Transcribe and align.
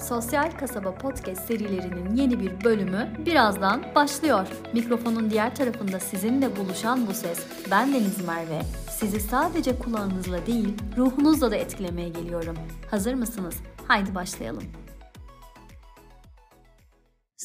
Sosyal 0.00 0.50
Kasaba 0.58 0.94
Podcast 0.94 1.46
serilerinin 1.46 2.16
yeni 2.16 2.40
bir 2.40 2.64
bölümü 2.64 3.08
birazdan 3.26 3.82
başlıyor. 3.94 4.46
Mikrofonun 4.72 5.30
diğer 5.30 5.54
tarafında 5.54 6.00
sizinle 6.00 6.56
buluşan 6.56 7.06
bu 7.06 7.14
ses, 7.14 7.38
ben 7.70 7.92
Deniz 7.92 8.26
Merve. 8.26 8.62
Sizi 8.90 9.20
sadece 9.20 9.78
kulağınızla 9.78 10.46
değil, 10.46 10.74
ruhunuzla 10.96 11.50
da 11.50 11.56
etkilemeye 11.56 12.08
geliyorum. 12.08 12.56
Hazır 12.90 13.14
mısınız? 13.14 13.54
Haydi 13.88 14.14
başlayalım. 14.14 14.62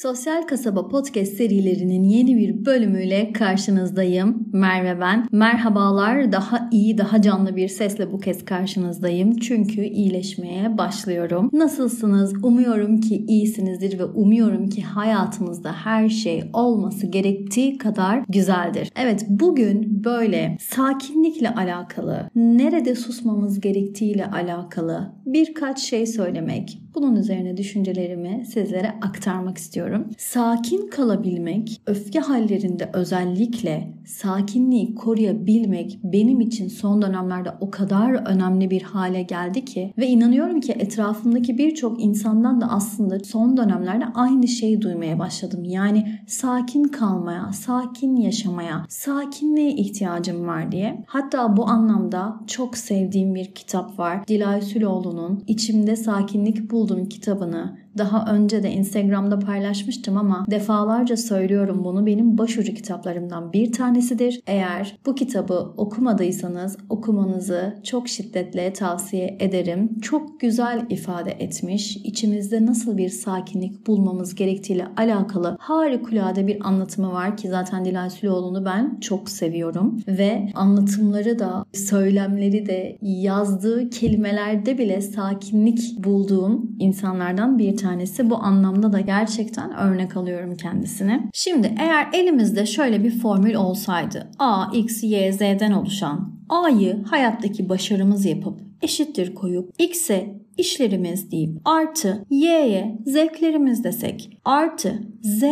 Sosyal 0.03 0.41
Kasaba 0.41 0.87
Podcast 0.87 1.33
serilerinin 1.33 2.03
yeni 2.03 2.37
bir 2.37 2.65
bölümüyle 2.65 3.33
karşınızdayım. 3.33 4.49
Merve 4.53 4.99
ben. 4.99 5.27
Merhabalar. 5.31 6.31
Daha 6.31 6.69
iyi, 6.71 6.97
daha 6.97 7.21
canlı 7.21 7.55
bir 7.55 7.67
sesle 7.67 8.11
bu 8.11 8.19
kez 8.19 8.45
karşınızdayım. 8.45 9.37
Çünkü 9.37 9.81
iyileşmeye 9.81 10.77
başlıyorum. 10.77 11.49
Nasılsınız? 11.53 12.33
Umuyorum 12.43 13.01
ki 13.01 13.25
iyisinizdir 13.27 13.99
ve 13.99 14.05
umuyorum 14.05 14.69
ki 14.69 14.81
hayatınızda 14.81 15.71
her 15.73 16.09
şey 16.09 16.43
olması 16.53 17.07
gerektiği 17.07 17.77
kadar 17.77 18.23
güzeldir. 18.29 18.91
Evet, 18.95 19.25
bugün 19.29 20.03
böyle 20.03 20.57
sakinlikle 20.59 21.49
alakalı, 21.49 22.29
nerede 22.35 22.95
susmamız 22.95 23.59
gerektiğiyle 23.59 24.25
alakalı 24.25 25.13
birkaç 25.25 25.79
şey 25.79 26.05
söylemek, 26.05 26.82
bunun 26.95 27.15
üzerine 27.15 27.57
düşüncelerimi 27.57 28.45
sizlere 28.45 28.89
aktarmak 29.01 29.57
istiyorum. 29.57 30.07
Sakin 30.17 30.87
kalabilmek, 30.87 31.81
öfke 31.87 32.19
hallerinde 32.19 32.89
özellikle 32.93 33.93
sakinliği 34.05 34.95
koruyabilmek 34.95 35.99
benim 36.03 36.41
için 36.41 36.67
son 36.67 37.01
dönemlerde 37.01 37.49
o 37.61 37.71
kadar 37.71 38.13
önemli 38.13 38.71
bir 38.71 38.81
hale 38.81 39.21
geldi 39.21 39.65
ki 39.65 39.93
ve 39.97 40.07
inanıyorum 40.07 40.61
ki 40.61 40.71
etrafımdaki 40.71 41.57
birçok 41.57 42.03
insandan 42.03 42.61
da 42.61 42.67
aslında 42.69 43.19
son 43.19 43.57
dönemlerde 43.57 44.05
aynı 44.15 44.47
şeyi 44.47 44.81
duymaya 44.81 45.19
başladım. 45.19 45.63
Yani 45.63 46.19
sakin 46.27 46.83
kalmaya, 46.83 47.53
sakin 47.53 48.15
yaşamaya, 48.15 48.85
sakinliğe 48.89 49.71
ihtiyacım 49.71 50.47
var 50.47 50.71
diye. 50.71 51.03
Hatta 51.07 51.57
bu 51.57 51.67
anlamda 51.67 52.39
çok 52.47 52.77
sevdiğim 52.77 53.35
bir 53.35 53.45
kitap 53.45 53.99
var. 53.99 54.27
Dilay 54.27 54.61
Süloğlu'nun 54.61 55.43
İçimde 55.47 55.95
Sakinlik 55.95 56.71
Buldum 56.83 57.09
kitabını 57.09 57.77
daha 57.97 58.25
önce 58.33 58.63
de 58.63 58.71
Instagram'da 58.71 59.39
paylaşmıştım 59.39 60.17
ama 60.17 60.45
defalarca 60.51 61.17
söylüyorum 61.17 61.83
bunu 61.83 62.05
benim 62.05 62.37
başucu 62.37 62.73
kitaplarımdan 62.73 63.53
bir 63.53 63.71
tanesidir. 63.71 64.41
Eğer 64.47 64.97
bu 65.05 65.15
kitabı 65.15 65.73
okumadıysanız 65.77 66.77
okumanızı 66.89 67.75
çok 67.83 68.07
şiddetle 68.07 68.73
tavsiye 68.73 69.37
ederim. 69.39 69.99
Çok 70.01 70.39
güzel 70.39 70.85
ifade 70.89 71.31
etmiş. 71.31 71.97
İçimizde 71.97 72.65
nasıl 72.65 72.97
bir 72.97 73.09
sakinlik 73.09 73.87
bulmamız 73.87 74.35
gerektiğiyle 74.35 74.87
alakalı 74.97 75.57
harikulade 75.59 76.47
bir 76.47 76.67
anlatımı 76.67 77.11
var 77.11 77.37
ki 77.37 77.49
zaten 77.49 77.85
Dilay 77.85 78.09
Süloğlu'nu 78.09 78.65
ben 78.65 78.99
çok 78.99 79.29
seviyorum 79.29 80.03
ve 80.07 80.49
anlatımları 80.55 81.39
da 81.39 81.65
söylemleri 81.73 82.65
de 82.65 82.97
yazdığı 83.01 83.89
kelimelerde 83.89 84.77
bile 84.77 85.01
sakinlik 85.01 86.03
bulduğum 86.03 86.75
insanlardan 86.79 87.59
bir 87.59 87.77
tanesi. 87.83 88.29
Bu 88.29 88.37
anlamda 88.37 88.93
da 88.93 88.99
gerçekten 88.99 89.75
örnek 89.77 90.17
alıyorum 90.17 90.55
kendisini. 90.55 91.29
Şimdi 91.33 91.75
eğer 91.79 92.07
elimizde 92.13 92.65
şöyle 92.65 93.03
bir 93.03 93.19
formül 93.19 93.53
olsaydı 93.53 94.31
A, 94.39 94.65
X, 94.73 95.03
Y, 95.03 95.31
Z'den 95.33 95.71
oluşan 95.71 96.33
A'yı 96.49 97.03
hayattaki 97.03 97.69
başarımız 97.69 98.25
yapıp 98.25 98.59
eşittir 98.81 99.35
koyup 99.35 99.73
X'e 99.79 100.43
işlerimiz 100.57 101.31
deyip 101.31 101.57
artı 101.65 102.25
Y'ye 102.29 102.99
zevklerimiz 103.05 103.83
desek 103.83 104.37
artı 104.45 105.03
Z 105.21 105.43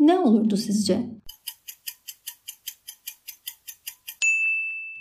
ne 0.00 0.18
olurdu 0.18 0.56
sizce? 0.56 1.18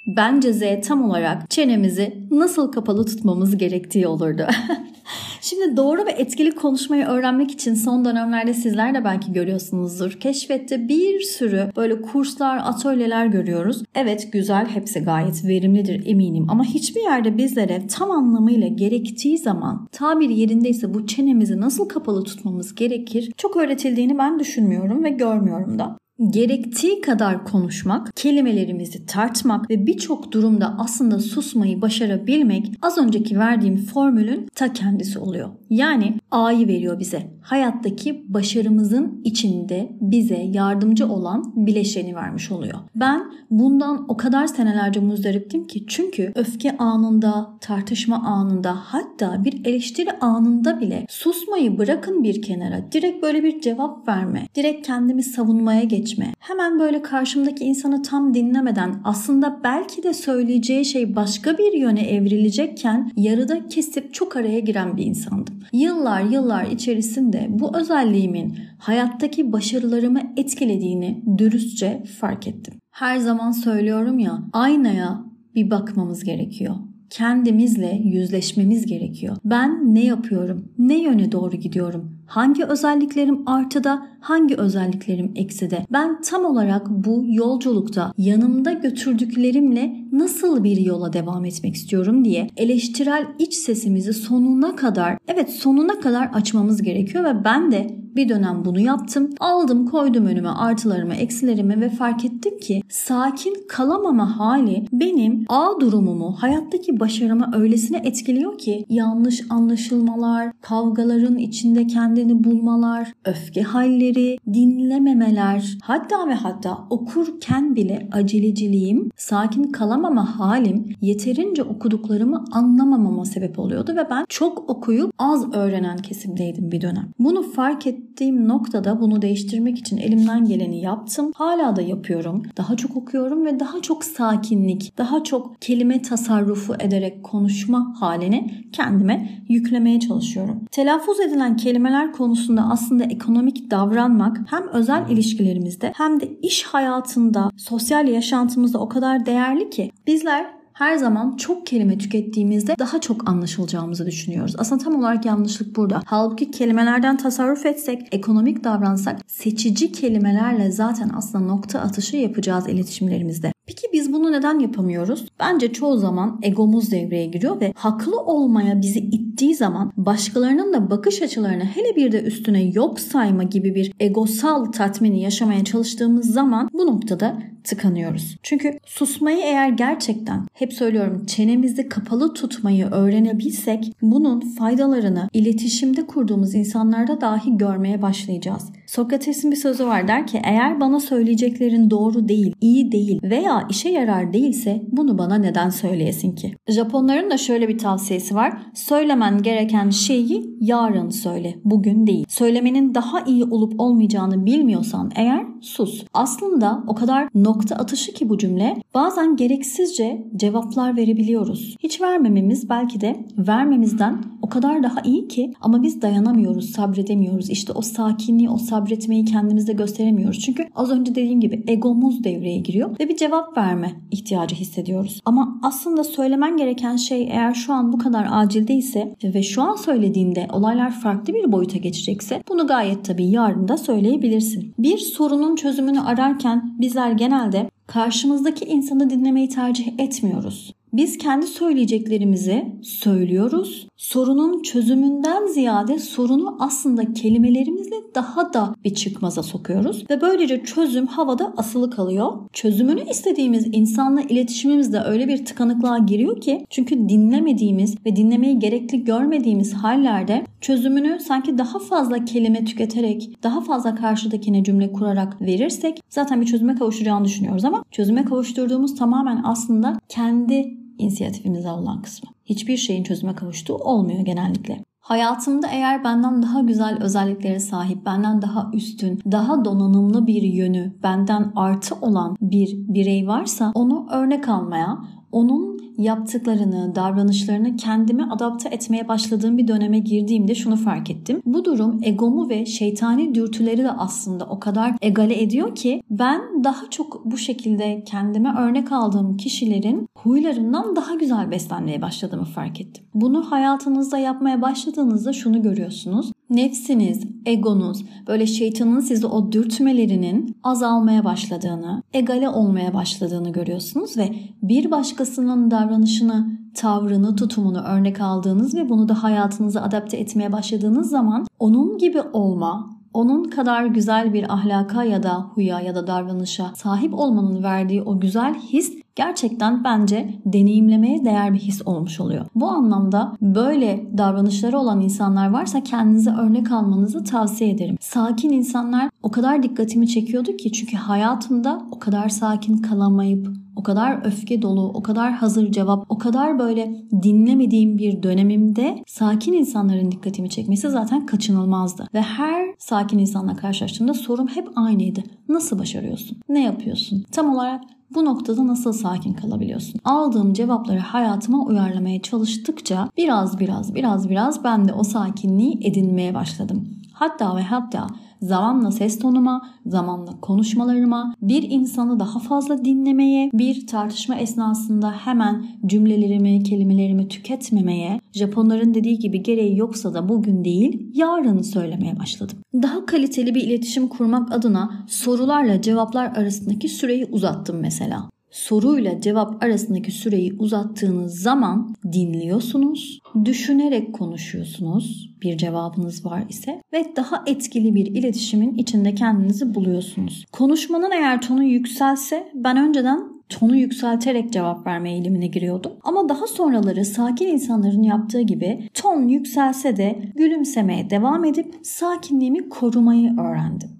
Bence 0.07 0.53
Z 0.53 0.61
tam 0.87 1.09
olarak 1.09 1.49
çenemizi 1.49 2.27
nasıl 2.31 2.71
kapalı 2.71 3.05
tutmamız 3.05 3.57
gerektiği 3.57 4.07
olurdu. 4.07 4.47
Şimdi 5.49 5.77
doğru 5.77 6.05
ve 6.05 6.11
etkili 6.11 6.51
konuşmayı 6.51 7.05
öğrenmek 7.05 7.51
için 7.51 7.73
son 7.73 8.05
dönemlerde 8.05 8.53
sizler 8.53 8.93
de 8.93 9.03
belki 9.03 9.33
görüyorsunuzdur. 9.33 10.11
Keşfette 10.11 10.87
bir 10.87 11.19
sürü 11.19 11.69
böyle 11.75 12.01
kurslar, 12.01 12.57
atölyeler 12.57 13.25
görüyoruz. 13.25 13.83
Evet 13.95 14.33
güzel, 14.33 14.65
hepsi 14.65 14.99
gayet 14.99 15.45
verimlidir 15.45 16.07
eminim 16.07 16.45
ama 16.49 16.63
hiçbir 16.63 17.01
yerde 17.01 17.37
bizlere 17.37 17.87
tam 17.87 18.11
anlamıyla 18.11 18.67
gerektiği 18.67 19.37
zaman 19.37 19.87
tabir 19.91 20.29
yerindeyse 20.29 20.93
bu 20.93 21.07
çenemizi 21.07 21.61
nasıl 21.61 21.89
kapalı 21.89 22.23
tutmamız 22.23 22.75
gerekir 22.75 23.31
çok 23.37 23.57
öğretildiğini 23.57 24.17
ben 24.17 24.39
düşünmüyorum 24.39 25.03
ve 25.03 25.09
görmüyorum 25.09 25.79
da 25.79 25.97
gerektiği 26.19 27.01
kadar 27.01 27.45
konuşmak, 27.45 28.15
kelimelerimizi 28.15 29.05
tartmak 29.05 29.69
ve 29.69 29.87
birçok 29.87 30.31
durumda 30.31 30.75
aslında 30.79 31.19
susmayı 31.19 31.81
başarabilmek 31.81 32.71
az 32.81 32.97
önceki 32.97 33.39
verdiğim 33.39 33.77
formülün 33.77 34.47
ta 34.55 34.73
kendisi 34.73 35.19
oluyor. 35.19 35.49
Yani 35.69 36.13
A'yı 36.31 36.67
veriyor 36.67 36.99
bize. 36.99 37.27
Hayattaki 37.41 38.25
başarımızın 38.27 39.21
içinde 39.23 39.91
bize 40.01 40.49
yardımcı 40.53 41.07
olan 41.07 41.53
bileşeni 41.55 42.15
vermiş 42.15 42.51
oluyor. 42.51 42.77
Ben 42.95 43.31
bundan 43.51 44.05
o 44.07 44.17
kadar 44.17 44.47
senelerce 44.47 44.99
muzdariptim 44.99 45.67
ki 45.67 45.83
çünkü 45.87 46.31
öfke 46.35 46.77
anında, 46.77 47.49
tartışma 47.61 48.15
anında 48.15 48.75
hatta 48.75 49.45
bir 49.45 49.65
eleştiri 49.65 50.11
anında 50.11 50.81
bile 50.81 51.05
susmayı 51.09 51.77
bırakın 51.77 52.23
bir 52.23 52.41
kenara. 52.41 52.91
Direkt 52.91 53.23
böyle 53.23 53.43
bir 53.43 53.61
cevap 53.61 54.07
verme. 54.07 54.47
Direkt 54.55 54.87
kendimi 54.87 55.23
savunmaya 55.23 55.83
geçme. 55.83 56.33
Hemen 56.39 56.79
böyle 56.79 57.01
karşımdaki 57.01 57.63
insanı 57.63 58.01
tam 58.01 58.33
dinlemeden 58.33 59.01
aslında 59.03 59.59
belki 59.63 60.03
de 60.03 60.13
söyleyeceği 60.13 60.85
şey 60.85 61.15
başka 61.15 61.57
bir 61.57 61.73
yöne 61.73 62.09
evrilecekken 62.09 63.11
yarıda 63.15 63.67
kesip 63.67 64.13
çok 64.13 64.35
araya 64.35 64.59
giren 64.59 64.97
bir 64.97 65.05
insandım. 65.05 65.56
Yıllar 65.73 66.21
yıllar 66.21 66.65
içerisinde 66.65 67.47
bu 67.49 67.77
özelliğimin 67.77 68.57
hayattaki 68.77 69.51
başarılarımı 69.51 70.21
etkilediğini 70.37 71.23
dürüstçe 71.37 72.03
fark 72.19 72.47
ettim. 72.47 72.73
Her 72.91 73.17
zaman 73.17 73.51
söylüyorum 73.51 74.19
ya 74.19 74.43
aynaya 74.53 75.25
bir 75.55 75.69
bakmamız 75.69 76.23
gerekiyor 76.23 76.75
kendimizle 77.09 78.01
yüzleşmemiz 78.03 78.85
gerekiyor. 78.85 79.37
Ben 79.45 79.95
ne 79.95 80.05
yapıyorum? 80.05 80.71
Ne 80.77 81.03
yöne 81.03 81.31
doğru 81.31 81.55
gidiyorum? 81.55 82.16
Hangi 82.27 82.65
özelliklerim 82.65 83.49
artıda, 83.49 84.07
hangi 84.19 84.55
özelliklerim 84.55 85.31
ekside? 85.35 85.85
Ben 85.91 86.21
tam 86.21 86.45
olarak 86.45 86.89
bu 86.89 87.23
yolculukta 87.27 88.13
yanımda 88.17 88.73
götürdüklerimle 88.73 89.95
nasıl 90.11 90.63
bir 90.63 90.77
yola 90.77 91.13
devam 91.13 91.45
etmek 91.45 91.75
istiyorum 91.75 92.25
diye 92.25 92.49
eleştirel 92.57 93.27
iç 93.39 93.53
sesimizi 93.53 94.13
sonuna 94.13 94.75
kadar, 94.75 95.17
evet 95.27 95.49
sonuna 95.49 95.99
kadar 95.99 96.29
açmamız 96.33 96.81
gerekiyor 96.81 97.23
ve 97.23 97.43
ben 97.43 97.71
de 97.71 98.07
bir 98.15 98.29
dönem 98.29 98.65
bunu 98.65 98.79
yaptım. 98.79 99.29
Aldım 99.39 99.85
koydum 99.85 100.25
önüme 100.25 100.49
artılarımı 100.49 101.13
eksilerimi 101.13 101.81
ve 101.81 101.89
fark 101.89 102.25
ettim 102.25 102.59
ki 102.59 102.81
sakin 102.89 103.55
kalamama 103.69 104.39
hali 104.39 104.85
benim 104.91 105.45
A 105.49 105.81
durumumu 105.81 106.35
hayattaki 106.39 106.99
başarımı 106.99 107.51
öylesine 107.55 107.97
etkiliyor 107.97 108.57
ki 108.57 108.85
yanlış 108.89 109.41
anlaşılmalar, 109.49 110.51
kavgaların 110.61 111.37
içinde 111.37 111.87
kendini 112.17 112.43
bulmalar, 112.43 113.13
öfke 113.25 113.61
halleri, 113.61 114.37
dinlememeler 114.53 115.77
hatta 115.83 116.27
ve 116.27 116.33
hatta 116.33 116.77
okurken 116.89 117.75
bile 117.75 118.09
aceleciliğim, 118.11 119.11
sakin 119.15 119.63
kalamama 119.63 120.39
halim 120.39 120.95
yeterince 121.01 121.63
okuduklarımı 121.63 122.45
anlamamama 122.51 123.25
sebep 123.25 123.59
oluyordu 123.59 123.95
ve 123.95 124.09
ben 124.09 124.25
çok 124.29 124.69
okuyup 124.69 125.13
az 125.19 125.53
öğrenen 125.53 125.97
kesimdeydim 125.97 126.71
bir 126.71 126.81
dönem. 126.81 127.09
Bunu 127.19 127.41
fark 127.41 127.87
ettiğim 127.87 128.47
noktada 128.47 129.01
bunu 129.01 129.21
değiştirmek 129.21 129.77
için 129.77 129.97
elimden 129.97 130.45
geleni 130.45 130.81
yaptım. 130.81 131.31
Hala 131.35 131.75
da 131.75 131.81
yapıyorum. 131.81 132.43
Daha 132.57 132.77
çok 132.77 132.95
okuyorum 132.95 133.45
ve 133.45 133.59
daha 133.59 133.81
çok 133.81 134.03
sakinlik, 134.03 134.97
daha 134.97 135.23
çok 135.23 135.61
kelime 135.61 136.01
tasarrufu 136.01 136.75
ederek 136.79 137.23
konuşma 137.23 137.93
halini 137.99 138.51
kendime 138.71 139.29
yüklemeye 139.49 139.99
çalışıyorum. 139.99 140.61
Telaffuz 140.71 141.19
edilen 141.19 141.57
kelimeler 141.57 142.06
konusunda 142.11 142.67
aslında 142.71 143.03
ekonomik 143.03 143.71
davranmak 143.71 144.37
hem 144.47 144.67
özel 144.67 145.09
ilişkilerimizde 145.09 145.93
hem 145.95 146.19
de 146.19 146.37
iş 146.41 146.63
hayatında, 146.63 147.51
sosyal 147.57 148.07
yaşantımızda 148.07 148.79
o 148.79 148.89
kadar 148.89 149.25
değerli 149.25 149.69
ki 149.69 149.91
bizler 150.07 150.57
her 150.77 150.95
zaman 150.95 151.37
çok 151.37 151.67
kelime 151.67 151.97
tükettiğimizde 151.97 152.75
daha 152.79 153.01
çok 153.01 153.29
anlaşılacağımızı 153.29 154.05
düşünüyoruz. 154.05 154.55
Aslında 154.57 154.83
tam 154.83 154.95
olarak 154.95 155.25
yanlışlık 155.25 155.75
burada. 155.75 156.01
Halbuki 156.05 156.51
kelimelerden 156.51 157.17
tasarruf 157.17 157.65
etsek, 157.65 158.07
ekonomik 158.11 158.63
davransak 158.63 159.19
seçici 159.27 159.91
kelimelerle 159.91 160.71
zaten 160.71 161.11
aslında 161.17 161.45
nokta 161.45 161.79
atışı 161.79 162.17
yapacağız 162.17 162.67
iletişimlerimizde. 162.67 163.56
Peki 163.67 163.87
biz 163.93 164.13
bunu 164.13 164.31
neden 164.31 164.59
yapamıyoruz? 164.59 165.25
Bence 165.39 165.73
çoğu 165.73 165.97
zaman 165.97 166.39
egomuz 166.43 166.91
devreye 166.91 167.25
giriyor 167.25 167.61
ve 167.61 167.73
haklı 167.75 168.19
olmaya 168.19 168.81
bizi 168.81 168.99
ittiği 168.99 169.55
zaman 169.55 169.93
başkalarının 169.97 170.73
da 170.73 170.89
bakış 170.89 171.21
açılarını 171.21 171.63
hele 171.63 171.95
bir 171.95 172.11
de 172.11 172.21
üstüne 172.21 172.63
yok 172.63 172.99
sayma 172.99 173.43
gibi 173.43 173.75
bir 173.75 173.91
egosal 173.99 174.65
tatmini 174.65 175.21
yaşamaya 175.21 175.63
çalıştığımız 175.63 176.33
zaman 176.33 176.69
bu 176.73 176.87
noktada 176.87 177.37
tıkanıyoruz. 177.63 178.37
Çünkü 178.43 178.79
susmayı 178.85 179.37
eğer 179.37 179.69
gerçekten 179.69 180.47
hep 180.53 180.73
söylüyorum 180.73 181.25
çenemizi 181.25 181.89
kapalı 181.89 182.33
tutmayı 182.33 182.85
öğrenebilsek 182.85 183.93
bunun 184.01 184.39
faydalarını 184.39 185.29
iletişimde 185.33 186.07
kurduğumuz 186.07 186.55
insanlarda 186.55 187.21
dahi 187.21 187.57
görmeye 187.57 188.01
başlayacağız. 188.01 188.63
Sokrates'in 188.87 189.51
bir 189.51 189.55
sözü 189.55 189.85
var 189.85 190.07
der 190.07 190.27
ki 190.27 190.41
eğer 190.43 190.81
bana 190.81 190.99
söyleyeceklerin 190.99 191.89
doğru 191.89 192.27
değil, 192.27 192.55
iyi 192.61 192.91
değil 192.91 193.19
veya 193.23 193.67
işe 193.69 193.89
yarar 193.89 194.33
değilse 194.33 194.83
bunu 194.91 195.17
bana 195.17 195.35
neden 195.35 195.69
söyleyesin 195.69 196.31
ki? 196.31 196.55
Japonların 196.67 197.29
da 197.29 197.37
şöyle 197.37 197.67
bir 197.67 197.77
tavsiyesi 197.77 198.35
var. 198.35 198.53
Söylemen 198.73 199.41
gereken 199.41 199.89
şeyi 199.89 200.57
yarın 200.61 201.09
söyle, 201.09 201.55
bugün 201.65 202.07
değil. 202.07 202.25
Söylemenin 202.29 202.95
daha 202.95 203.21
iyi 203.21 203.43
olup 203.43 203.79
olmayacağını 203.79 204.45
bilmiyorsan 204.45 205.11
eğer 205.15 205.45
sus. 205.61 206.05
Aslında 206.13 206.83
o 206.87 206.95
kadar 206.95 207.29
nokta 207.35 207.75
atışı 207.75 208.13
ki 208.13 208.29
bu 208.29 208.37
cümle 208.37 208.75
bazen 208.93 209.35
gereksizce 209.35 210.27
cevaplar 210.35 210.97
verebiliyoruz. 210.97 211.75
Hiç 211.79 212.01
vermememiz 212.01 212.69
belki 212.69 213.01
de 213.01 213.25
vermemizden 213.37 214.23
o 214.41 214.49
kadar 214.49 214.83
daha 214.83 215.01
iyi 215.01 215.27
ki 215.27 215.53
ama 215.61 215.83
biz 215.83 216.01
dayanamıyoruz, 216.01 216.69
sabredemiyoruz. 216.69 217.49
İşte 217.49 217.73
o 217.73 217.81
sakinliği, 217.81 218.49
o 218.49 218.57
sabretmeyi 218.77 219.25
kendimizde 219.25 219.73
gösteremiyoruz. 219.73 220.39
Çünkü 220.39 220.67
az 220.75 220.91
önce 220.91 221.11
dediğim 221.11 221.39
gibi 221.39 221.63
egomuz 221.67 222.23
devreye 222.23 222.57
giriyor 222.57 222.99
ve 222.99 223.09
bir 223.09 223.17
cevap 223.17 223.57
verme 223.57 223.91
ihtiyacı 224.11 224.55
hissediyoruz. 224.55 225.21
Ama 225.25 225.59
aslında 225.63 226.03
söylemen 226.03 226.57
gereken 226.57 226.95
şey 226.95 227.23
eğer 227.23 227.53
şu 227.53 227.73
an 227.73 227.93
bu 227.93 227.97
kadar 227.97 228.27
acil 228.31 228.67
değilse 228.67 229.15
ve 229.23 229.43
şu 229.43 229.61
an 229.61 229.75
söylediğinde 229.75 230.47
olaylar 230.53 230.91
farklı 230.91 231.33
bir 231.33 231.51
boyuta 231.51 231.77
geçecekse 231.77 232.43
bunu 232.49 232.67
gayet 232.67 233.05
tabii 233.05 233.29
yarın 233.29 233.67
da 233.67 233.77
söyleyebilirsin. 233.77 234.73
Bir 234.79 234.97
sorunun 234.97 235.55
çözümünü 235.55 235.99
ararken 235.99 236.75
bizler 236.79 237.11
genelde 237.11 237.69
karşımızdaki 237.87 238.65
insanı 238.65 239.09
dinlemeyi 239.09 239.49
tercih 239.49 239.99
etmiyoruz. 239.99 240.73
Biz 240.93 241.17
kendi 241.17 241.47
söyleyeceklerimizi 241.47 242.65
söylüyoruz. 242.81 243.87
Sorunun 243.97 244.61
çözümünden 244.61 245.47
ziyade 245.47 245.99
sorunu 245.99 246.57
aslında 246.59 247.13
kelimelerimizle 247.13 247.95
daha 248.15 248.53
da 248.53 248.75
bir 248.83 248.95
çıkmaza 248.95 249.43
sokuyoruz 249.43 250.05
ve 250.09 250.21
böylece 250.21 250.63
çözüm 250.63 251.07
havada 251.07 251.53
asılı 251.57 251.89
kalıyor. 251.89 252.31
Çözümünü 252.53 253.09
istediğimiz 253.09 253.67
insanla 253.71 254.21
iletişimimiz 254.21 254.93
de 254.93 254.99
öyle 254.99 255.27
bir 255.27 255.45
tıkanıklığa 255.45 255.97
giriyor 255.97 256.41
ki 256.41 256.65
çünkü 256.69 257.09
dinlemediğimiz 257.09 257.95
ve 258.05 258.15
dinlemeyi 258.15 258.59
gerekli 258.59 259.03
görmediğimiz 259.03 259.73
hallerde 259.73 260.45
çözümünü 260.67 261.19
sanki 261.19 261.57
daha 261.57 261.79
fazla 261.79 262.25
kelime 262.25 262.65
tüketerek, 262.65 263.43
daha 263.43 263.61
fazla 263.61 263.95
karşıdakine 263.95 264.63
cümle 264.63 264.91
kurarak 264.91 265.41
verirsek 265.41 265.99
zaten 266.09 266.41
bir 266.41 266.45
çözüme 266.45 266.75
kavuşacağını 266.75 267.25
düşünüyoruz 267.25 267.65
ama 267.65 267.83
çözüme 267.91 268.25
kavuşturduğumuz 268.25 268.95
tamamen 268.95 269.41
aslında 269.43 269.99
kendi 270.09 270.77
inisiyatifimize 270.97 271.69
olan 271.69 272.01
kısmı. 272.01 272.29
Hiçbir 272.45 272.77
şeyin 272.77 273.03
çözüme 273.03 273.35
kavuştuğu 273.35 273.75
olmuyor 273.75 274.19
genellikle. 274.19 274.83
Hayatımda 274.99 275.67
eğer 275.67 276.03
benden 276.03 276.43
daha 276.43 276.61
güzel 276.61 276.97
özelliklere 277.01 277.59
sahip, 277.59 278.05
benden 278.05 278.41
daha 278.41 278.71
üstün, 278.73 279.19
daha 279.31 279.65
donanımlı 279.65 280.27
bir 280.27 280.41
yönü, 280.41 280.93
benden 281.03 281.51
artı 281.55 281.95
olan 282.01 282.37
bir 282.41 282.75
birey 282.77 283.27
varsa 283.27 283.71
onu 283.75 284.07
örnek 284.11 284.49
almaya, 284.49 284.97
onun 285.37 285.77
yaptıklarını, 285.97 286.95
davranışlarını 286.95 287.75
kendime 287.75 288.23
adapte 288.23 288.69
etmeye 288.69 289.07
başladığım 289.07 289.57
bir 289.57 289.67
döneme 289.67 289.99
girdiğimde 289.99 290.55
şunu 290.55 290.75
fark 290.75 291.09
ettim. 291.09 291.41
Bu 291.45 291.65
durum 291.65 291.99
egomu 292.03 292.49
ve 292.49 292.65
şeytani 292.65 293.35
dürtüleri 293.35 293.83
de 293.83 293.91
aslında 293.91 294.45
o 294.45 294.59
kadar 294.59 294.93
egale 295.01 295.41
ediyor 295.41 295.75
ki 295.75 296.03
ben 296.09 296.63
daha 296.63 296.89
çok 296.89 297.25
bu 297.25 297.37
şekilde 297.37 298.03
kendime 298.03 298.53
örnek 298.59 298.91
aldığım 298.91 299.37
kişilerin 299.37 300.07
huylarından 300.17 300.95
daha 300.95 301.15
güzel 301.15 301.51
beslenmeye 301.51 302.01
başladığımı 302.01 302.45
fark 302.45 302.81
ettim. 302.81 303.03
Bunu 303.13 303.51
hayatınızda 303.51 304.17
yapmaya 304.17 304.61
başladığınızda 304.61 305.33
şunu 305.33 305.61
görüyorsunuz 305.61 306.31
nefsiniz, 306.49 307.23
egonuz, 307.45 308.05
böyle 308.27 308.47
şeytanın 308.47 308.99
sizi 308.99 309.25
o 309.25 309.51
dürtmelerinin 309.51 310.55
azalmaya 310.63 311.23
başladığını, 311.23 312.03
egale 312.13 312.49
olmaya 312.49 312.93
başladığını 312.93 313.51
görüyorsunuz 313.51 314.17
ve 314.17 314.35
bir 314.61 314.91
başkasının 314.91 315.71
davranışını, 315.71 316.57
tavrını, 316.75 317.35
tutumunu 317.35 317.81
örnek 317.81 318.21
aldığınız 318.21 318.75
ve 318.75 318.89
bunu 318.89 319.09
da 319.09 319.23
hayatınıza 319.23 319.81
adapte 319.81 320.17
etmeye 320.17 320.51
başladığınız 320.51 321.09
zaman 321.09 321.47
onun 321.59 321.97
gibi 321.97 322.21
olma, 322.21 322.97
onun 323.13 323.43
kadar 323.43 323.85
güzel 323.85 324.33
bir 324.33 324.53
ahlaka 324.53 325.03
ya 325.03 325.23
da 325.23 325.39
huya 325.55 325.81
ya 325.81 325.95
da 325.95 326.07
davranışa 326.07 326.71
sahip 326.75 327.13
olmanın 327.13 327.63
verdiği 327.63 328.01
o 328.01 328.19
güzel 328.19 328.53
his 328.53 328.93
gerçekten 329.17 329.83
bence 329.83 330.29
deneyimlemeye 330.45 331.25
değer 331.25 331.53
bir 331.53 331.59
his 331.59 331.81
olmuş 331.85 332.19
oluyor. 332.19 332.45
Bu 332.55 332.67
anlamda 332.67 333.33
böyle 333.41 334.05
davranışları 334.17 334.79
olan 334.79 335.01
insanlar 335.01 335.49
varsa 335.49 335.83
kendinize 335.83 336.31
örnek 336.31 336.71
almanızı 336.71 337.23
tavsiye 337.23 337.69
ederim. 337.69 337.97
Sakin 337.99 338.49
insanlar 338.49 339.09
o 339.23 339.31
kadar 339.31 339.63
dikkatimi 339.63 340.07
çekiyordu 340.07 340.57
ki 340.57 340.71
çünkü 340.71 340.97
hayatımda 340.97 341.81
o 341.91 341.99
kadar 341.99 342.29
sakin 342.29 342.77
kalamayıp 342.77 343.47
o 343.75 343.83
kadar 343.83 344.25
öfke 344.25 344.61
dolu, 344.61 344.91
o 344.93 345.03
kadar 345.03 345.33
hazır 345.33 345.71
cevap, 345.71 346.05
o 346.09 346.17
kadar 346.17 346.59
böyle 346.59 346.95
dinlemediğim 347.23 347.97
bir 347.97 348.23
dönemimde 348.23 349.03
sakin 349.07 349.53
insanların 349.53 350.11
dikkatimi 350.11 350.49
çekmesi 350.49 350.89
zaten 350.89 351.25
kaçınılmazdı. 351.25 352.07
Ve 352.13 352.21
her 352.21 352.65
sakin 352.77 353.19
insanla 353.19 353.55
karşılaştığımda 353.55 354.13
sorum 354.13 354.47
hep 354.47 354.67
aynıydı. 354.75 355.23
Nasıl 355.49 355.79
başarıyorsun? 355.79 356.37
Ne 356.49 356.63
yapıyorsun? 356.63 357.25
Tam 357.31 357.55
olarak 357.55 357.81
bu 358.17 358.25
noktada 358.25 358.67
nasıl 358.67 358.93
sakin 358.93 359.33
kalabiliyorsun? 359.33 360.01
Aldığım 360.03 360.53
cevapları 360.53 360.99
hayatıma 360.99 361.65
uyarlamaya 361.65 362.21
çalıştıkça 362.21 363.09
biraz 363.17 363.59
biraz 363.59 363.95
biraz 363.95 364.29
biraz 364.29 364.63
ben 364.63 364.87
de 364.87 364.93
o 364.93 365.03
sakinliği 365.03 365.79
edinmeye 365.83 366.33
başladım. 366.33 366.89
Hatta 367.13 367.55
ve 367.55 367.61
hatta 367.61 368.07
zamanla 368.41 368.91
ses 368.91 369.19
tonuma, 369.19 369.69
zamanla 369.85 370.31
konuşmalarıma, 370.41 371.35
bir 371.41 371.63
insanı 371.69 372.19
daha 372.19 372.39
fazla 372.39 372.85
dinlemeye, 372.85 373.49
bir 373.53 373.87
tartışma 373.87 374.35
esnasında 374.35 375.11
hemen 375.11 375.67
cümlelerimi, 375.85 376.63
kelimelerimi 376.63 377.27
tüketmemeye, 377.27 378.19
Japonların 378.33 378.93
dediği 378.93 379.19
gibi 379.19 379.43
gereği 379.43 379.77
yoksa 379.77 380.13
da 380.13 380.29
bugün 380.29 380.65
değil, 380.65 381.11
yarın 381.13 381.61
söylemeye 381.61 382.19
başladım. 382.19 382.57
Daha 382.73 383.05
kaliteli 383.05 383.55
bir 383.55 383.61
iletişim 383.63 384.07
kurmak 384.07 384.53
adına 384.53 385.05
sorularla 385.07 385.81
cevaplar 385.81 386.25
arasındaki 386.35 386.89
süreyi 386.89 387.25
uzattım 387.25 387.77
mesela 387.79 388.29
soruyla 388.51 389.21
cevap 389.21 389.63
arasındaki 389.63 390.11
süreyi 390.11 390.53
uzattığınız 390.59 391.39
zaman 391.41 391.95
dinliyorsunuz, 392.11 393.19
düşünerek 393.45 394.13
konuşuyorsunuz 394.13 395.33
bir 395.41 395.57
cevabınız 395.57 396.25
var 396.25 396.43
ise 396.49 396.81
ve 396.93 397.05
daha 397.15 397.43
etkili 397.47 397.95
bir 397.95 398.05
iletişimin 398.05 398.75
içinde 398.75 399.15
kendinizi 399.15 399.75
buluyorsunuz. 399.75 400.45
Konuşmanın 400.51 401.11
eğer 401.11 401.41
tonu 401.41 401.63
yükselse 401.63 402.51
ben 402.55 402.77
önceden 402.77 403.37
tonu 403.49 403.75
yükselterek 403.75 404.53
cevap 404.53 404.87
verme 404.87 405.11
eğilimine 405.11 405.47
giriyordum. 405.47 405.91
Ama 406.03 406.29
daha 406.29 406.47
sonraları 406.47 407.05
sakin 407.05 407.47
insanların 407.47 408.03
yaptığı 408.03 408.41
gibi 408.41 408.89
ton 408.93 409.27
yükselse 409.27 409.97
de 409.97 410.19
gülümsemeye 410.35 411.09
devam 411.09 411.45
edip 411.45 411.75
sakinliğimi 411.83 412.69
korumayı 412.69 413.39
öğrendim. 413.39 413.96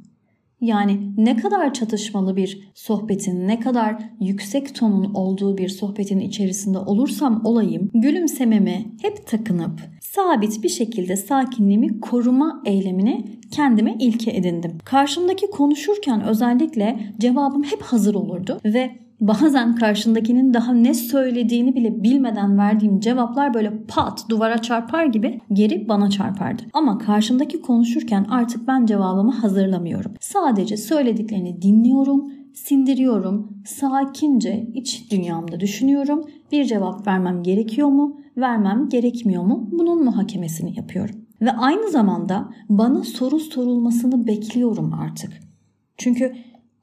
Yani 0.62 1.12
ne 1.18 1.36
kadar 1.36 1.74
çatışmalı 1.74 2.36
bir 2.36 2.72
sohbetin, 2.74 3.48
ne 3.48 3.60
kadar 3.60 3.96
yüksek 4.20 4.76
tonun 4.76 5.14
olduğu 5.14 5.58
bir 5.58 5.70
sohbetin 5.70 6.20
içerisinde 6.20 6.78
olursam 6.78 7.46
olayım, 7.46 7.92
gülümsememi 7.94 8.86
hep 9.02 9.28
takınıp 9.28 9.82
sabit 10.02 10.64
bir 10.64 10.70
şekilde 10.70 11.16
sakinliğimi 11.16 12.00
koruma 12.00 12.62
eylemini 12.66 13.26
kendime 13.52 13.96
ilke 14.00 14.32
edindim. 14.32 14.78
Karşımdaki 14.86 15.50
konuşurken 15.50 16.24
özellikle 16.24 17.14
cevabım 17.20 17.64
hep 17.64 17.82
hazır 17.82 18.16
olurdu 18.16 18.60
ve 18.66 19.07
bazen 19.20 19.76
karşındakinin 19.76 20.54
daha 20.54 20.74
ne 20.74 20.94
söylediğini 20.94 21.76
bile 21.76 22.04
bilmeden 22.04 22.58
verdiğim 22.58 23.00
cevaplar 23.00 23.54
böyle 23.54 23.74
pat 23.88 24.26
duvara 24.30 24.62
çarpar 24.62 25.06
gibi 25.06 25.42
geri 25.54 25.88
bana 25.90 26.10
çarpardı. 26.10 26.64
Ama 26.74 26.98
karşımdaki 26.98 27.62
konuşurken 27.62 28.26
artık 28.30 28.68
ben 28.68 28.86
cevabımı 28.86 29.32
hazırlamıyorum. 29.32 30.14
Sadece 30.20 30.78
söylediklerini 30.78 31.62
dinliyorum, 31.62 32.32
sindiriyorum, 32.54 33.62
sakince 33.66 34.68
iç 34.74 35.12
dünyamda 35.12 35.60
düşünüyorum. 35.60 36.24
Bir 36.52 36.66
cevap 36.66 37.08
vermem 37.08 37.44
gerekiyor 37.44 37.88
mu, 37.88 38.22
vermem 38.38 38.90
gerekmiyor 38.90 39.44
mu? 39.44 39.70
Bunun 39.72 40.04
muhakemesini 40.04 40.78
yapıyorum. 40.78 41.16
Ve 41.42 41.52
aynı 41.52 41.90
zamanda 41.90 42.50
bana 42.70 43.04
soru 43.04 43.40
sorulmasını 43.40 44.28
bekliyorum 44.28 44.94
artık. 44.94 45.32
Çünkü 45.98 46.34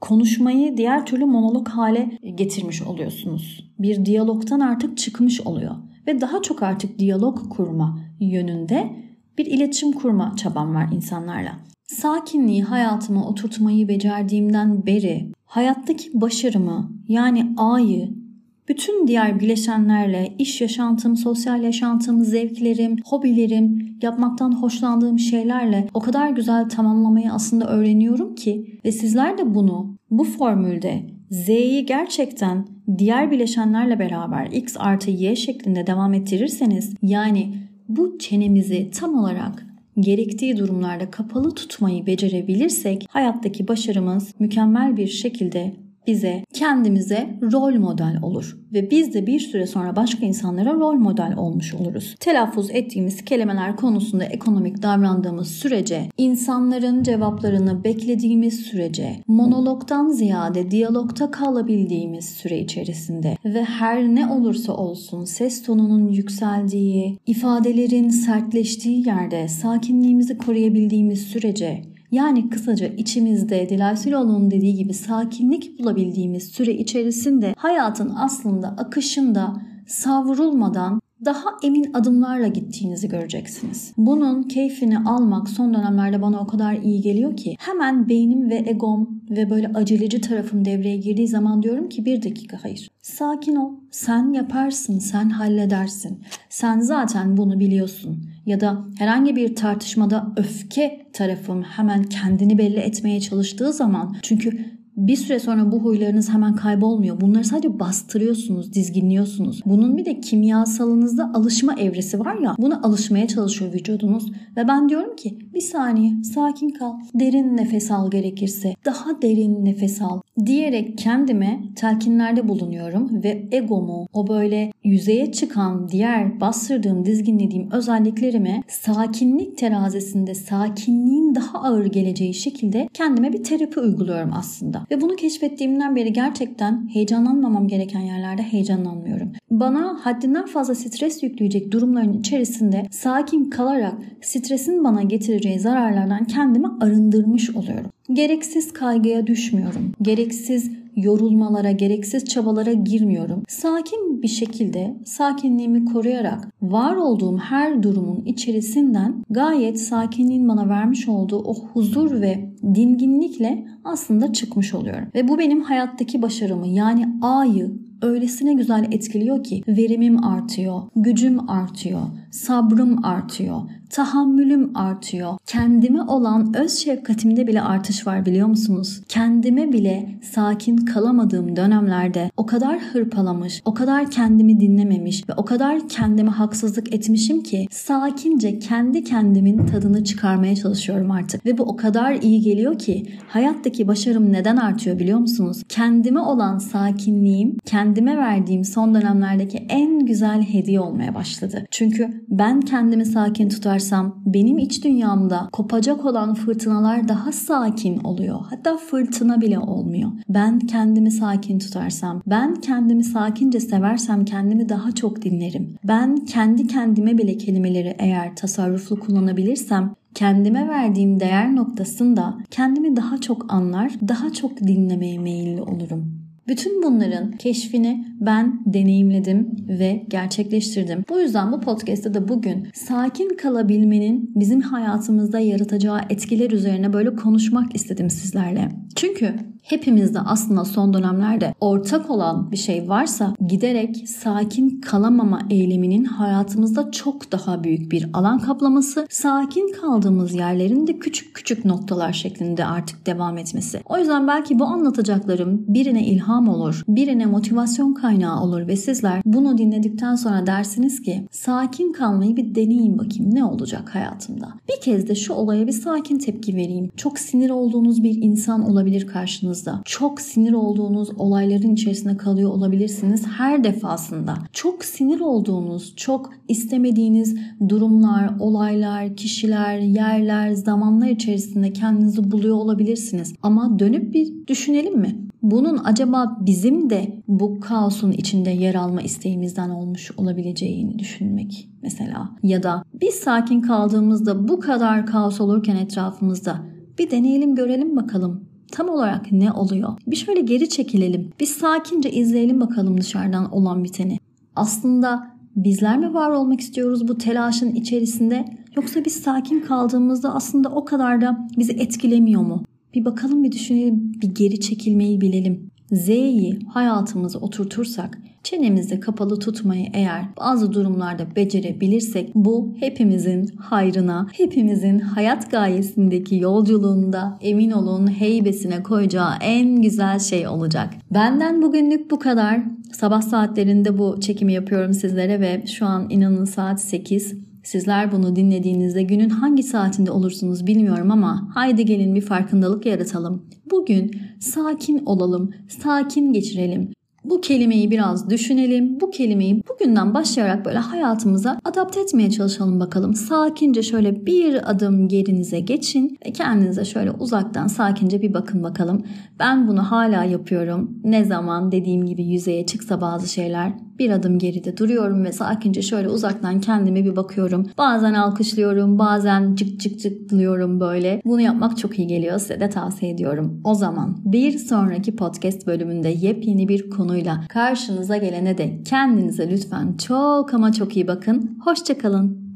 konuşmayı 0.00 0.76
diğer 0.76 1.06
türlü 1.06 1.24
monolog 1.24 1.68
hale 1.68 2.18
getirmiş 2.34 2.82
oluyorsunuz. 2.82 3.72
Bir 3.78 4.04
diyalogtan 4.04 4.60
artık 4.60 4.98
çıkmış 4.98 5.40
oluyor 5.40 5.74
ve 6.06 6.20
daha 6.20 6.42
çok 6.42 6.62
artık 6.62 6.98
diyalog 6.98 7.48
kurma 7.50 7.98
yönünde 8.20 8.96
bir 9.38 9.46
iletişim 9.46 9.92
kurma 9.92 10.36
çabam 10.36 10.74
var 10.74 10.88
insanlarla. 10.92 11.58
Sakinliği 11.86 12.62
hayatıma 12.62 13.28
oturtmayı 13.28 13.88
becerdiğimden 13.88 14.86
beri 14.86 15.32
hayattaki 15.44 16.20
başarımı 16.20 16.92
yani 17.08 17.54
A'yı 17.56 18.23
bütün 18.68 19.06
diğer 19.06 19.40
bileşenlerle 19.40 20.34
iş 20.38 20.60
yaşantım, 20.60 21.16
sosyal 21.16 21.62
yaşantım, 21.62 22.24
zevklerim, 22.24 22.96
hobilerim, 23.04 23.98
yapmaktan 24.02 24.62
hoşlandığım 24.62 25.18
şeylerle 25.18 25.88
o 25.94 26.00
kadar 26.00 26.30
güzel 26.30 26.68
tamamlamayı 26.68 27.32
aslında 27.32 27.68
öğreniyorum 27.68 28.34
ki 28.34 28.80
ve 28.84 28.92
sizler 28.92 29.38
de 29.38 29.54
bunu 29.54 29.96
bu 30.10 30.24
formülde 30.24 31.02
Z'yi 31.30 31.86
gerçekten 31.86 32.66
diğer 32.98 33.30
bileşenlerle 33.30 33.98
beraber 33.98 34.46
X 34.46 34.76
artı 34.78 35.10
Y 35.10 35.36
şeklinde 35.36 35.86
devam 35.86 36.14
ettirirseniz 36.14 36.94
yani 37.02 37.54
bu 37.88 38.18
çenemizi 38.18 38.90
tam 38.90 39.18
olarak 39.18 39.66
gerektiği 40.00 40.56
durumlarda 40.56 41.10
kapalı 41.10 41.54
tutmayı 41.54 42.06
becerebilirsek 42.06 43.06
hayattaki 43.08 43.68
başarımız 43.68 44.34
mükemmel 44.38 44.96
bir 44.96 45.06
şekilde 45.06 45.83
bize, 46.06 46.44
kendimize 46.52 47.38
rol 47.42 47.78
model 47.78 48.18
olur 48.22 48.58
ve 48.72 48.90
biz 48.90 49.14
de 49.14 49.26
bir 49.26 49.40
süre 49.40 49.66
sonra 49.66 49.96
başka 49.96 50.26
insanlara 50.26 50.72
rol 50.74 50.94
model 50.94 51.34
olmuş 51.36 51.74
oluruz. 51.74 52.16
Telaffuz 52.20 52.70
ettiğimiz 52.70 53.24
kelimeler 53.24 53.76
konusunda 53.76 54.24
ekonomik 54.24 54.82
davrandığımız 54.82 55.48
sürece, 55.48 56.10
insanların 56.18 57.02
cevaplarını 57.02 57.84
beklediğimiz 57.84 58.60
sürece, 58.60 59.16
monologdan 59.26 60.08
ziyade 60.08 60.70
diyalogta 60.70 61.30
kalabildiğimiz 61.30 62.24
süre 62.24 62.58
içerisinde 62.58 63.36
ve 63.44 63.64
her 63.64 64.02
ne 64.02 64.26
olursa 64.26 64.72
olsun 64.72 65.24
ses 65.24 65.62
tonunun 65.62 66.08
yükseldiği, 66.08 67.18
ifadelerin 67.26 68.08
sertleştiği 68.08 69.06
yerde 69.06 69.48
sakinliğimizi 69.48 70.38
koruyabildiğimiz 70.38 71.22
sürece 71.22 71.93
yani 72.14 72.50
kısaca 72.50 72.86
içimizde 72.86 73.68
Dilay 73.68 73.96
Süloğlu'nun 73.96 74.50
dediği 74.50 74.74
gibi 74.74 74.94
sakinlik 74.94 75.78
bulabildiğimiz 75.78 76.44
süre 76.44 76.72
içerisinde 76.72 77.54
hayatın 77.58 78.12
aslında 78.16 78.68
akışında 78.68 79.62
savrulmadan 79.86 81.00
daha 81.24 81.48
emin 81.62 81.92
adımlarla 81.92 82.46
gittiğinizi 82.46 83.08
göreceksiniz. 83.08 83.92
Bunun 83.96 84.42
keyfini 84.42 84.98
almak 84.98 85.48
son 85.48 85.74
dönemlerde 85.74 86.22
bana 86.22 86.40
o 86.40 86.46
kadar 86.46 86.74
iyi 86.74 87.00
geliyor 87.00 87.36
ki 87.36 87.56
hemen 87.58 88.08
beynim 88.08 88.50
ve 88.50 88.64
egom 88.66 89.22
ve 89.30 89.50
böyle 89.50 89.68
aceleci 89.74 90.20
tarafım 90.20 90.64
devreye 90.64 90.96
girdiği 90.96 91.28
zaman 91.28 91.62
diyorum 91.62 91.88
ki 91.88 92.04
bir 92.04 92.22
dakika 92.22 92.58
hayır. 92.62 92.90
Sakin 93.02 93.56
ol. 93.56 93.72
Sen 93.90 94.32
yaparsın, 94.32 94.98
sen 94.98 95.30
halledersin. 95.30 96.22
Sen 96.48 96.80
zaten 96.80 97.36
bunu 97.36 97.60
biliyorsun. 97.60 98.33
Ya 98.46 98.60
da 98.60 98.84
herhangi 98.98 99.36
bir 99.36 99.54
tartışmada 99.54 100.32
öfke 100.36 101.06
tarafım 101.12 101.62
hemen 101.62 102.02
kendini 102.02 102.58
belli 102.58 102.80
etmeye 102.80 103.20
çalıştığı 103.20 103.72
zaman 103.72 104.16
çünkü 104.22 104.73
bir 104.96 105.16
süre 105.16 105.38
sonra 105.38 105.72
bu 105.72 105.78
huylarınız 105.78 106.28
hemen 106.28 106.54
kaybolmuyor. 106.54 107.20
Bunları 107.20 107.44
sadece 107.44 107.80
bastırıyorsunuz, 107.80 108.72
dizginliyorsunuz. 108.72 109.62
Bunun 109.66 109.96
bir 109.96 110.04
de 110.04 110.20
kimyasalınızda 110.20 111.30
alışma 111.34 111.74
evresi 111.74 112.20
var 112.20 112.34
ya. 112.34 112.54
Buna 112.58 112.82
alışmaya 112.82 113.28
çalışıyor 113.28 113.72
vücudunuz. 113.72 114.32
Ve 114.56 114.68
ben 114.68 114.88
diyorum 114.88 115.16
ki 115.16 115.38
bir 115.54 115.60
saniye 115.60 116.22
sakin 116.22 116.68
kal. 116.68 116.92
Derin 117.14 117.56
nefes 117.56 117.90
al 117.90 118.10
gerekirse. 118.10 118.74
Daha 118.84 119.22
derin 119.22 119.64
nefes 119.64 120.02
al. 120.02 120.20
Diyerek 120.46 120.98
kendime 120.98 121.60
telkinlerde 121.76 122.48
bulunuyorum 122.48 123.22
ve 123.24 123.48
egomu 123.52 124.06
o 124.12 124.28
böyle 124.28 124.72
yüzeye 124.84 125.32
çıkan 125.32 125.88
diğer 125.88 126.40
bastırdığım, 126.40 127.04
dizginlediğim 127.04 127.70
özelliklerimi 127.70 128.62
sakinlik 128.68 129.58
terazisinde 129.58 130.34
sakinliğin 130.34 131.34
daha 131.34 131.58
ağır 131.58 131.86
geleceği 131.86 132.34
şekilde 132.34 132.88
kendime 132.94 133.32
bir 133.32 133.44
terapi 133.44 133.80
uyguluyorum 133.80 134.30
aslında. 134.34 134.83
Ve 134.90 135.00
bunu 135.00 135.16
keşfettiğimden 135.16 135.96
beri 135.96 136.12
gerçekten 136.12 136.88
heyecanlanmamam 136.92 137.68
gereken 137.68 138.00
yerlerde 138.00 138.42
heyecanlanmıyorum. 138.42 139.32
Bana 139.50 139.98
haddinden 140.02 140.46
fazla 140.46 140.74
stres 140.74 141.22
yükleyecek 141.22 141.72
durumların 141.72 142.12
içerisinde 142.12 142.82
sakin 142.90 143.50
kalarak 143.50 143.94
stresin 144.22 144.84
bana 144.84 145.02
getireceği 145.02 145.60
zararlardan 145.60 146.24
kendimi 146.24 146.68
arındırmış 146.80 147.50
oluyorum. 147.50 147.90
Gereksiz 148.12 148.72
kaygıya 148.72 149.26
düşmüyorum. 149.26 149.92
Gereksiz 150.02 150.70
yorulmalara, 150.96 151.70
gereksiz 151.70 152.24
çabalara 152.24 152.72
girmiyorum. 152.72 153.42
Sakin 153.48 154.22
bir 154.22 154.28
şekilde 154.28 154.94
sakinliğimi 155.04 155.84
koruyarak 155.84 156.48
var 156.62 156.96
olduğum 156.96 157.36
her 157.38 157.82
durumun 157.82 158.24
içerisinden 158.24 159.24
gayet 159.30 159.80
sakinliğin 159.80 160.48
bana 160.48 160.68
vermiş 160.68 161.08
olduğu 161.08 161.38
o 161.38 161.54
huzur 161.54 162.20
ve 162.20 162.53
dinginlikle 162.74 163.66
aslında 163.84 164.32
çıkmış 164.32 164.74
oluyorum. 164.74 165.08
Ve 165.14 165.28
bu 165.28 165.38
benim 165.38 165.60
hayattaki 165.60 166.22
başarımı 166.22 166.66
yani 166.66 167.08
A'yı 167.22 167.70
öylesine 168.02 168.54
güzel 168.54 168.86
etkiliyor 168.92 169.44
ki 169.44 169.62
verimim 169.68 170.24
artıyor, 170.24 170.82
gücüm 170.96 171.50
artıyor, 171.50 172.00
sabrım 172.30 173.04
artıyor, 173.04 173.60
tahammülüm 173.90 174.76
artıyor. 174.76 175.32
Kendime 175.46 176.02
olan 176.02 176.54
öz 176.56 176.78
şefkatimde 176.78 177.46
bile 177.46 177.62
artış 177.62 178.06
var 178.06 178.26
biliyor 178.26 178.48
musunuz? 178.48 179.02
Kendime 179.08 179.72
bile 179.72 180.08
sakin 180.32 180.76
kalamadığım 180.76 181.56
dönemlerde 181.56 182.30
o 182.36 182.46
kadar 182.46 182.78
hırpalamış, 182.78 183.62
o 183.64 183.74
kadar 183.74 184.10
kendimi 184.10 184.60
dinlememiş 184.60 185.28
ve 185.28 185.32
o 185.36 185.44
kadar 185.44 185.88
kendime 185.88 186.30
haksızlık 186.30 186.94
etmişim 186.94 187.42
ki 187.42 187.66
sakince 187.70 188.58
kendi 188.58 189.04
kendimin 189.04 189.66
tadını 189.66 190.04
çıkarmaya 190.04 190.56
çalışıyorum 190.56 191.10
artık. 191.10 191.46
Ve 191.46 191.58
bu 191.58 191.62
o 191.62 191.76
kadar 191.76 192.12
iyi 192.12 192.40
geliyor 192.40 192.53
ki 192.54 193.06
hayattaki 193.28 193.88
başarım 193.88 194.32
neden 194.32 194.56
artıyor 194.56 194.98
biliyor 194.98 195.18
musunuz? 195.18 195.62
Kendime 195.68 196.20
olan 196.20 196.58
sakinliğim, 196.58 197.56
kendime 197.64 198.16
verdiğim 198.16 198.64
son 198.64 198.94
dönemlerdeki 198.94 199.66
en 199.68 200.06
güzel 200.06 200.42
hediye 200.42 200.80
olmaya 200.80 201.14
başladı. 201.14 201.66
Çünkü 201.70 202.24
ben 202.28 202.60
kendimi 202.60 203.06
sakin 203.06 203.48
tutarsam 203.48 204.22
benim 204.26 204.58
iç 204.58 204.84
dünyamda 204.84 205.48
kopacak 205.52 206.04
olan 206.04 206.34
fırtınalar 206.34 207.08
daha 207.08 207.32
sakin 207.32 207.98
oluyor. 207.98 208.40
Hatta 208.50 208.76
fırtına 208.76 209.40
bile 209.40 209.58
olmuyor. 209.58 210.10
Ben 210.28 210.58
kendimi 210.58 211.10
sakin 211.10 211.58
tutarsam, 211.58 212.22
ben 212.26 212.54
kendimi 212.54 213.04
sakince 213.04 213.60
seversem 213.60 214.24
kendimi 214.24 214.68
daha 214.68 214.92
çok 214.92 215.22
dinlerim. 215.22 215.74
Ben 215.84 216.16
kendi 216.16 216.66
kendime 216.66 217.18
bile 217.18 217.36
kelimeleri 217.36 217.96
eğer 217.98 218.36
tasarruflu 218.36 219.00
kullanabilirsem 219.00 219.94
kendime 220.14 220.68
verdiğim 220.68 221.20
değer 221.20 221.56
noktasında 221.56 222.38
kendimi 222.50 222.96
daha 222.96 223.20
çok 223.20 223.52
anlar, 223.52 223.92
daha 224.08 224.32
çok 224.32 224.58
dinlemeye 224.58 225.18
meyilli 225.18 225.62
olurum. 225.62 226.24
Bütün 226.48 226.82
bunların 226.82 227.32
keşfini 227.32 228.06
ben 228.20 228.62
deneyimledim 228.66 229.48
ve 229.68 230.06
gerçekleştirdim. 230.08 231.04
Bu 231.08 231.20
yüzden 231.20 231.52
bu 231.52 231.60
podcast'te 231.60 232.14
de 232.14 232.28
bugün 232.28 232.68
sakin 232.74 233.28
kalabilmenin 233.28 234.32
bizim 234.34 234.60
hayatımızda 234.60 235.38
yaratacağı 235.38 236.00
etkiler 236.10 236.50
üzerine 236.50 236.92
böyle 236.92 237.16
konuşmak 237.16 237.74
istedim 237.74 238.10
sizlerle. 238.10 238.68
Çünkü 238.96 239.34
hepimizde 239.64 240.20
aslında 240.20 240.64
son 240.64 240.94
dönemlerde 240.94 241.54
ortak 241.60 242.10
olan 242.10 242.50
bir 242.50 242.56
şey 242.56 242.88
varsa 242.88 243.34
giderek 243.48 244.08
sakin 244.08 244.80
kalamama 244.80 245.40
eyleminin 245.50 246.04
hayatımızda 246.04 246.90
çok 246.90 247.32
daha 247.32 247.64
büyük 247.64 247.92
bir 247.92 248.08
alan 248.12 248.38
kaplaması, 248.38 249.06
sakin 249.10 249.72
kaldığımız 249.72 250.34
yerlerin 250.34 250.86
de 250.86 250.98
küçük 250.98 251.34
küçük 251.34 251.64
noktalar 251.64 252.12
şeklinde 252.12 252.64
artık 252.64 253.06
devam 253.06 253.38
etmesi. 253.38 253.80
O 253.84 253.98
yüzden 253.98 254.28
belki 254.28 254.58
bu 254.58 254.64
anlatacaklarım 254.64 255.64
birine 255.68 256.06
ilham 256.06 256.48
olur, 256.48 256.82
birine 256.88 257.26
motivasyon 257.26 257.94
kaynağı 257.94 258.42
olur 258.42 258.66
ve 258.66 258.76
sizler 258.76 259.22
bunu 259.24 259.58
dinledikten 259.58 260.14
sonra 260.14 260.46
dersiniz 260.46 261.02
ki 261.02 261.28
sakin 261.30 261.92
kalmayı 261.92 262.36
bir 262.36 262.54
deneyin 262.54 262.98
bakayım 262.98 263.34
ne 263.34 263.44
olacak 263.44 263.94
hayatımda. 263.94 264.48
Bir 264.68 264.80
kez 264.82 265.08
de 265.08 265.14
şu 265.14 265.32
olaya 265.32 265.66
bir 265.66 265.72
sakin 265.72 266.18
tepki 266.18 266.56
vereyim. 266.56 266.90
Çok 266.96 267.18
sinir 267.18 267.50
olduğunuz 267.50 268.02
bir 268.02 268.22
insan 268.22 268.70
olabilir 268.70 269.06
karşınızda 269.06 269.53
hayatınızda 269.54 269.82
çok 269.84 270.20
sinir 270.20 270.52
olduğunuz 270.52 271.08
olayların 271.18 271.74
içerisinde 271.74 272.16
kalıyor 272.16 272.50
olabilirsiniz 272.50 273.26
her 273.26 273.64
defasında. 273.64 274.34
Çok 274.52 274.84
sinir 274.84 275.20
olduğunuz, 275.20 275.96
çok 275.96 276.30
istemediğiniz 276.48 277.36
durumlar, 277.68 278.30
olaylar, 278.40 279.16
kişiler, 279.16 279.78
yerler, 279.78 280.52
zamanlar 280.52 281.08
içerisinde 281.08 281.72
kendinizi 281.72 282.30
buluyor 282.30 282.56
olabilirsiniz. 282.56 283.34
Ama 283.42 283.78
dönüp 283.78 284.14
bir 284.14 284.46
düşünelim 284.46 284.98
mi? 284.98 285.18
Bunun 285.42 285.78
acaba 285.84 286.36
bizim 286.40 286.90
de 286.90 287.22
bu 287.28 287.60
kaosun 287.60 288.12
içinde 288.12 288.50
yer 288.50 288.74
alma 288.74 289.02
isteğimizden 289.02 289.70
olmuş 289.70 290.10
olabileceğini 290.16 290.98
düşünmek 290.98 291.68
mesela. 291.82 292.30
Ya 292.42 292.62
da 292.62 292.84
biz 292.94 293.14
sakin 293.14 293.60
kaldığımızda 293.60 294.48
bu 294.48 294.60
kadar 294.60 295.06
kaos 295.06 295.40
olurken 295.40 295.76
etrafımızda 295.76 296.56
bir 296.98 297.10
deneyelim 297.10 297.54
görelim 297.54 297.96
bakalım 297.96 298.53
Tam 298.74 298.88
olarak 298.88 299.32
ne 299.32 299.52
oluyor? 299.52 299.92
Bir 300.06 300.16
şöyle 300.16 300.40
geri 300.40 300.68
çekilelim. 300.68 301.30
Bir 301.40 301.46
sakince 301.46 302.10
izleyelim 302.10 302.60
bakalım 302.60 303.00
dışarıdan 303.00 303.52
olan 303.52 303.84
biteni. 303.84 304.18
Aslında 304.56 305.30
bizler 305.56 305.98
mi 305.98 306.14
var 306.14 306.30
olmak 306.30 306.60
istiyoruz 306.60 307.08
bu 307.08 307.18
telaşın 307.18 307.74
içerisinde 307.74 308.44
yoksa 308.76 309.04
biz 309.04 309.12
sakin 309.12 309.60
kaldığımızda 309.60 310.34
aslında 310.34 310.68
o 310.68 310.84
kadar 310.84 311.20
da 311.20 311.48
bizi 311.58 311.72
etkilemiyor 311.72 312.42
mu? 312.42 312.62
Bir 312.94 313.04
bakalım 313.04 313.44
bir 313.44 313.52
düşünelim, 313.52 314.12
bir 314.22 314.34
geri 314.34 314.60
çekilmeyi 314.60 315.20
bilelim. 315.20 315.70
Z'yi 315.92 316.58
hayatımıza 316.68 317.38
oturtursak, 317.38 318.18
çenemizi 318.42 319.00
kapalı 319.00 319.38
tutmayı 319.38 319.86
eğer 319.92 320.24
bazı 320.40 320.72
durumlarda 320.72 321.36
becerebilirsek 321.36 322.34
bu 322.34 322.74
hepimizin 322.80 323.46
hayrına, 323.46 324.28
hepimizin 324.32 324.98
hayat 324.98 325.50
gayesindeki 325.50 326.36
yolculuğunda 326.36 327.38
emin 327.40 327.70
olun 327.70 328.06
heybesine 328.06 328.82
koyacağı 328.82 329.32
en 329.40 329.82
güzel 329.82 330.18
şey 330.18 330.48
olacak. 330.48 330.94
Benden 331.10 331.62
bugünlük 331.62 332.10
bu 332.10 332.18
kadar. 332.18 332.60
Sabah 332.92 333.22
saatlerinde 333.22 333.98
bu 333.98 334.20
çekimi 334.20 334.52
yapıyorum 334.52 334.92
sizlere 334.92 335.40
ve 335.40 335.66
şu 335.66 335.86
an 335.86 336.06
inanın 336.10 336.44
saat 336.44 336.80
8. 336.80 337.43
Sizler 337.64 338.12
bunu 338.12 338.36
dinlediğinizde 338.36 339.02
günün 339.02 339.30
hangi 339.30 339.62
saatinde 339.62 340.10
olursunuz 340.10 340.66
bilmiyorum 340.66 341.10
ama 341.10 341.48
haydi 341.54 341.84
gelin 341.84 342.14
bir 342.14 342.20
farkındalık 342.20 342.86
yaratalım. 342.86 343.46
Bugün 343.70 344.10
sakin 344.40 345.06
olalım, 345.06 345.50
sakin 345.68 346.32
geçirelim. 346.32 346.90
Bu 347.24 347.40
kelimeyi 347.40 347.90
biraz 347.90 348.30
düşünelim. 348.30 349.00
Bu 349.00 349.10
kelimeyi 349.10 349.62
bugünden 349.68 350.14
başlayarak 350.14 350.64
böyle 350.64 350.78
hayatımıza 350.78 351.58
adapte 351.64 352.00
etmeye 352.00 352.30
çalışalım 352.30 352.80
bakalım. 352.80 353.14
Sakince 353.14 353.82
şöyle 353.82 354.26
bir 354.26 354.70
adım 354.70 355.08
gerinize 355.08 355.60
geçin 355.60 356.18
ve 356.26 356.32
kendinize 356.32 356.84
şöyle 356.84 357.10
uzaktan 357.10 357.66
sakince 357.66 358.22
bir 358.22 358.34
bakın 358.34 358.62
bakalım. 358.62 359.04
Ben 359.38 359.68
bunu 359.68 359.82
hala 359.82 360.24
yapıyorum. 360.24 360.98
Ne 361.04 361.24
zaman 361.24 361.72
dediğim 361.72 362.06
gibi 362.06 362.24
yüzeye 362.24 362.66
çıksa 362.66 363.00
bazı 363.00 363.28
şeyler 363.32 363.72
bir 363.98 364.10
adım 364.10 364.38
geride 364.38 364.76
duruyorum 364.76 365.24
ve 365.24 365.32
sakince 365.32 365.82
şöyle 365.82 366.08
uzaktan 366.08 366.60
kendime 366.60 367.04
bir 367.04 367.16
bakıyorum. 367.16 367.66
Bazen 367.78 368.14
alkışlıyorum, 368.14 368.98
bazen 368.98 369.54
cık 369.54 369.80
cık 369.80 370.00
cıklıyorum 370.00 370.80
böyle. 370.80 371.22
Bunu 371.24 371.40
yapmak 371.40 371.78
çok 371.78 371.98
iyi 371.98 372.08
geliyor. 372.08 372.38
Size 372.38 372.60
de 372.60 372.70
tavsiye 372.70 373.12
ediyorum. 373.12 373.60
O 373.64 373.74
zaman 373.74 374.16
bir 374.24 374.58
sonraki 374.58 375.16
podcast 375.16 375.66
bölümünde 375.66 376.08
yepyeni 376.08 376.68
bir 376.68 376.90
konuyla 376.90 377.44
karşınıza 377.48 378.16
gelene 378.16 378.58
de 378.58 378.82
kendinize 378.84 379.50
lütfen 379.50 379.96
çok 379.96 380.54
ama 380.54 380.72
çok 380.72 380.96
iyi 380.96 381.08
bakın. 381.08 381.58
Hoşçakalın. 381.64 382.43